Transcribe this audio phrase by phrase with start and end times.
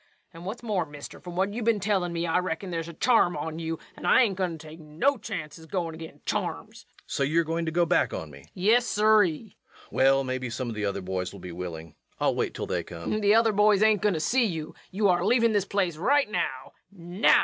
[0.33, 3.37] And what's more, mister, from what you been tellin' me I reckon there's a charm
[3.37, 6.87] on you, and I ain't goin' to take no chances goin' agin charms.
[6.89, 7.03] REVENUE.
[7.05, 8.39] So you're going to go back on me?
[8.39, 8.49] LUKE.
[8.55, 9.29] Yes, siree.
[9.29, 9.53] REVENUE.
[9.91, 11.93] Well, maybe some of the other boys will be willing.
[12.19, 13.11] I'll wait till they come.
[13.11, 13.21] LUKE.
[13.21, 14.73] The other boys ain't goin' to see you.
[14.89, 17.39] You're a leavin' this yer place right now now!